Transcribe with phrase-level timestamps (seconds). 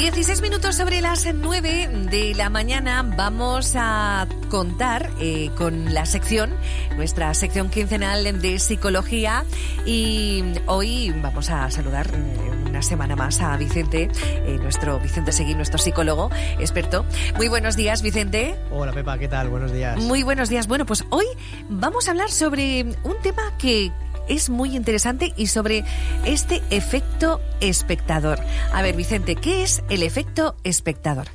[0.00, 6.54] 16 minutos sobre las 9 de la mañana vamos a contar eh, con la sección,
[6.96, 9.44] nuestra sección quincenal de psicología
[9.84, 15.56] y hoy vamos a saludar eh, una semana más a Vicente, eh, nuestro Vicente Seguí,
[15.56, 16.30] nuestro psicólogo
[16.60, 17.04] experto.
[17.36, 18.54] Muy buenos días, Vicente.
[18.70, 19.48] Hola, Pepa, ¿qué tal?
[19.48, 19.98] Buenos días.
[19.98, 20.68] Muy buenos días.
[20.68, 21.26] Bueno, pues hoy
[21.68, 23.90] vamos a hablar sobre un tema que
[24.28, 25.84] es muy interesante y sobre
[26.24, 28.40] este efecto espectador.
[28.72, 31.26] A ver, Vicente, ¿qué es el efecto espectador?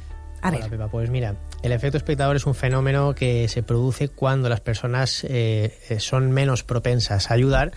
[0.41, 0.69] A ver.
[0.69, 5.25] Pepa, pues mira, el efecto espectador es un fenómeno que se produce cuando las personas
[5.27, 7.71] eh, son menos propensas a ayudar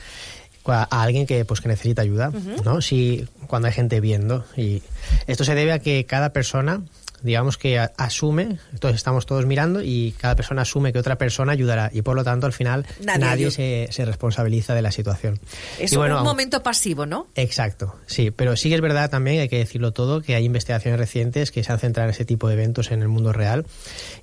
[0.68, 2.32] a alguien que pues que necesita ayuda,
[2.64, 2.80] ¿no?
[2.80, 4.82] Si cuando hay gente viendo y
[5.26, 6.82] esto se debe a que cada persona
[7.26, 11.90] digamos que asume, entonces estamos todos mirando y cada persona asume que otra persona ayudará
[11.92, 15.38] y por lo tanto al final nadie, se, se, responsabiliza de la situación.
[15.78, 17.26] Es un momento pasivo, ¿no?
[17.34, 20.98] Exacto, sí, pero sí que es verdad también, hay que decirlo todo, que hay investigaciones
[20.98, 23.66] recientes que se han centrado en ese tipo de eventos en el mundo real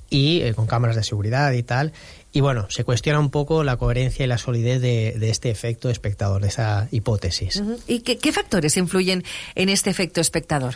[0.10, 1.92] y eh, con cámaras de seguridad y tal.
[2.32, 6.42] Y bueno, se cuestiona un poco la coherencia y la solidez de, este efecto espectador,
[6.42, 7.62] de esa hipótesis.
[7.88, 10.74] ¿Y qué, qué factores influyen en este efecto espectador?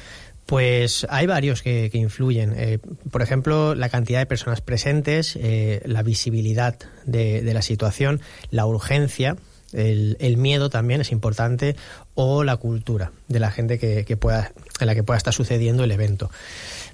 [0.47, 2.53] Pues hay varios que, influyen.
[2.55, 2.79] Eh,
[3.11, 9.35] por ejemplo, la cantidad de personas presentes, eh, la visibilidad de, la situación, la urgencia,
[9.73, 11.75] el, miedo también es importante,
[12.15, 15.91] o la cultura de la gente que, pueda, en la que pueda estar sucediendo el
[15.91, 16.31] evento.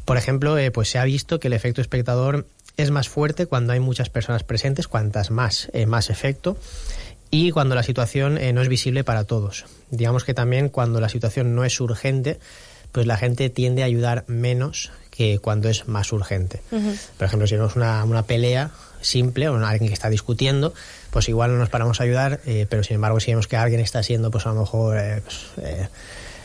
[0.04, 3.74] Por ejemplo, eh, pues se ha visto que el efecto espectador es más fuerte cuando
[3.74, 6.58] hay muchas personas presentes, cuantas más, más efecto
[7.30, 9.66] y cuando la situación no es visible para todos.
[9.92, 12.40] Digamos que también cuando la situación no es urgente,
[12.94, 16.62] pues la gente tiende a ayudar menos que cuando es más urgente.
[17.18, 20.74] Por ejemplo, si vemos una, una pelea simple o alguien que está discutiendo,
[21.12, 23.82] pues igual no nos paramos a ayudar, eh, pero sin embargo si vemos que alguien
[23.82, 25.88] está siendo pues a lo mejor eh, pues, eh,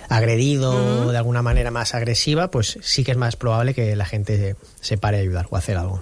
[0.08, 4.56] agredido de alguna manera más agresiva, pues sí que es más probable que la gente
[4.80, 6.00] se pare a ayudar o hacer algo.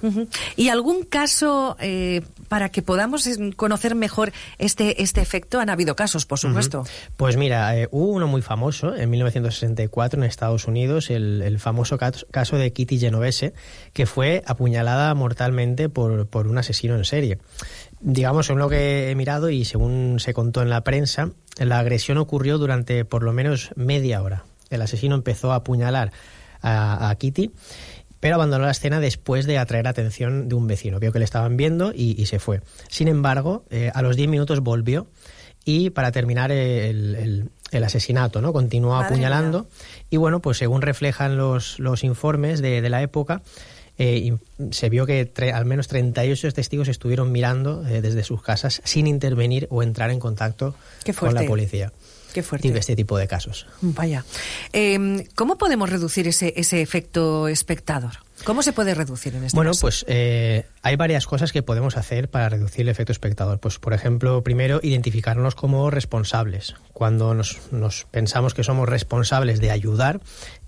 [0.57, 5.61] ¿Y algún caso eh, para que podamos conocer mejor este, este efecto?
[5.61, 6.85] Han habido casos, por supuesto.
[7.17, 12.57] Pues mira, eh, hubo uno muy famoso en 1964 en Estados Unidos, el, famoso caso
[12.57, 13.55] de Kitty Genovese,
[13.93, 17.39] que fue apuñalada mortalmente por, por un asesino en serie.
[18.01, 22.19] Digamos, según lo que he mirado y según se contó en la prensa, la agresión
[22.19, 24.45] ocurrió durante por lo menos media hora.
[24.71, 26.13] El asesino empezó a apuñalar
[26.63, 27.53] a, Kitty,
[28.19, 30.99] pero abandonó la escena después de atraer la atención de un vecino.
[30.99, 32.61] Vio que le estaban viendo y, se fue.
[32.89, 35.07] Sin embargo, eh, a los 10 minutos volvió
[35.65, 37.51] y para terminar el,
[37.85, 38.53] asesinato, ¿no?
[38.53, 39.69] Continuó apuñalando.
[40.11, 43.43] Y bueno, pues según reflejan los, los informes de, de la época,
[43.99, 44.37] eh,
[44.71, 49.67] se vio que al menos 38 testigos estuvieron mirando eh, desde sus casas sin intervenir
[49.71, 50.75] o entrar en contacto
[51.19, 51.93] con la policía.
[52.35, 52.69] Qué fuerte.
[52.77, 53.67] Este tipo de casos.
[53.81, 54.25] Vaya.
[54.75, 58.26] Em, ¿Cómo podemos reducir ese, ese efecto espectador?
[58.45, 62.29] ¿Cómo se puede reducir en este bueno, pues eh, hay varias cosas que podemos hacer
[62.29, 63.59] para reducir el efecto espectador.
[63.59, 66.75] Pues, por ejemplo, primero, identificarnos como responsables.
[66.93, 70.21] Cuando nos, nos pensamos que somos responsables de ayudar,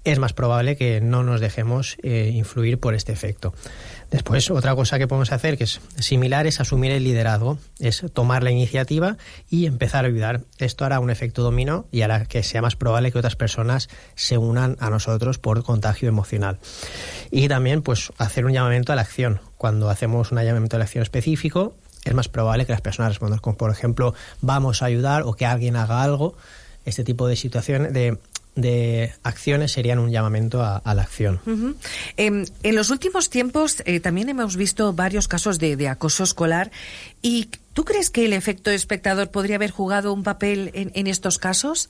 [0.05, 3.53] es más probable que no nos dejemos eh, influir por este efecto.
[4.11, 8.43] Después, otra cosa que podemos hacer, que es similar, es asumir el liderazgo, es tomar
[8.43, 9.19] la iniciativa
[9.51, 10.41] y empezar a ayudar.
[10.59, 14.39] Esto hará un efecto dominó y hará que sea más probable que otras personas se
[14.39, 16.59] unan a nosotros por contagio emocional.
[17.31, 19.41] Y también, pues, hacer un llamamiento a la acción.
[19.57, 21.75] Cuando hacemos un llamamiento a la acción específico,
[22.05, 25.47] es más probable que las personas respondan como, por ejemplo, vamos a ayudar o que
[25.47, 26.37] alguien haga algo
[26.85, 28.19] este tipo de situaciones, de
[28.61, 31.41] de acciones serían un llamamiento a, la acción.
[32.17, 36.73] Em, en los últimos tiempos eh, también hemos visto varios casos de, acoso escolar.
[37.23, 41.89] ¿Y tú crees que el efecto espectador podría haber jugado un papel en, estos casos?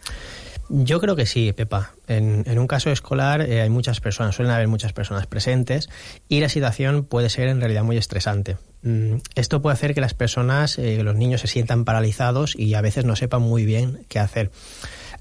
[0.69, 1.93] Yo creo que sí, Pepa.
[2.07, 5.89] En, un caso escolar eh, hay muchas personas, suelen haber muchas personas presentes
[6.29, 8.57] y la situación puede ser en realidad muy estresante.
[8.83, 12.83] Mm, esto puede hacer que las personas, eh, los niños se sientan paralizados y a
[12.83, 14.51] veces no sepan muy bien qué hacer.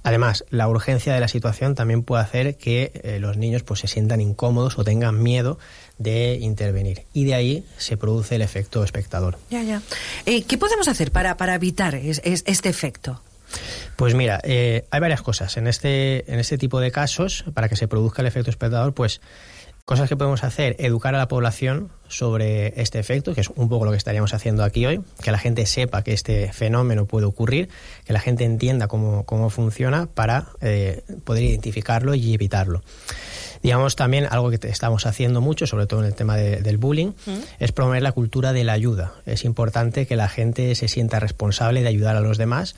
[0.03, 3.87] Además, la urgencia de la situación también puede hacer que eh, los niños pues, se
[3.87, 5.59] sientan incómodos o tengan miedo
[5.97, 7.03] de intervenir.
[7.13, 9.37] Y de ahí se produce el efecto espectador.
[9.49, 9.81] Ya, ya.
[10.25, 13.21] ¿Qué podemos hacer para, para evitar este efecto?
[13.95, 15.57] Pues mira, eh, hay varias cosas.
[15.57, 19.21] En este, en este tipo de casos, para que se produzca el efecto espectador, pues
[19.87, 23.85] Cosas que podemos hacer, educar a la población sobre este efecto, que es un poco
[23.85, 27.69] lo que estaríamos haciendo aquí hoy, que la gente sepa que este fenómeno puede ocurrir,
[28.03, 32.83] que la gente entienda cómo, funciona para eh, poder identificarlo y evitarlo.
[33.63, 37.39] Digamos también algo que estamos haciendo mucho, sobre todo en el tema del bullying, mm.
[37.59, 39.13] es promover la cultura de la ayuda.
[39.25, 42.75] Es importante que la gente se sienta responsable de ayudar a los demás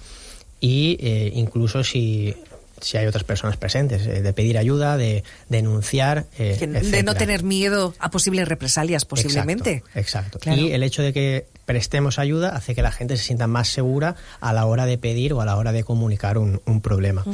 [0.60, 2.36] y eh, incluso si
[2.82, 6.26] si hay otras personas presentes, eh, de pedir ayuda, de denunciar.
[6.38, 9.84] Eh, de no tener miedo a posibles represalias, posiblemente.
[9.96, 10.40] Exacto.
[10.50, 14.16] Y el hecho de que prestemos ayuda hace que la gente se sienta más segura
[14.42, 17.26] a la hora de pedir o a la hora de comunicar un, problema.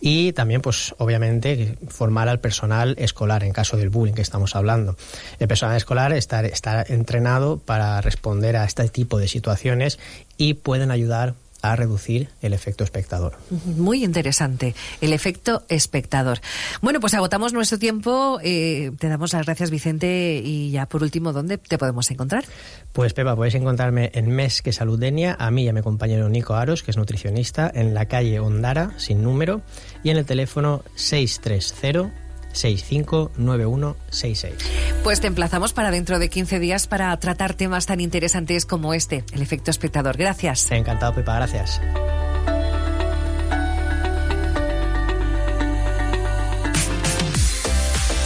[0.00, 4.96] Y también, pues, obviamente, formar al personal escolar en caso del bullying que estamos hablando.
[5.38, 9.98] El personal escolar está, está entrenado para responder a este tipo de situaciones
[10.36, 11.34] y pueden ayudar
[11.64, 13.38] a reducir el efecto espectador.
[13.76, 16.40] Muy interesante, el efecto espectador.
[16.82, 18.38] Bueno, pues agotamos nuestro tiempo.
[18.42, 20.42] Eh, te damos las gracias, Vicente.
[20.44, 22.44] Y ya por último, ¿dónde te podemos encontrar?
[22.92, 26.52] Pues Pepa, podéis encontrarme en Mes que Saludenia, a mí y a mi compañero Nico
[26.54, 29.62] Aros, que es nutricionista, en la calle Ondara, sin número,
[30.02, 32.12] y en el teléfono 630
[32.52, 34.54] 659166.
[35.04, 39.22] Pues te emplazamos para dentro de 15 días para tratar temas tan interesantes como este,
[39.34, 40.16] el efecto espectador.
[40.16, 40.70] Gracias.
[40.72, 41.78] Encantado, Pepa, gracias.